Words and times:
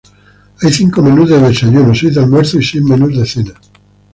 Hay 0.63 0.71
cinco 0.73 1.03
menús 1.03 1.29
de 1.29 1.37
desayuno, 1.39 1.93
seis 1.93 2.15
de 2.15 2.21
almuerzo 2.21 2.57
y 2.57 2.63
seis 2.63 2.81
menús 2.83 3.15
de 3.17 3.23
cena. 3.33 3.53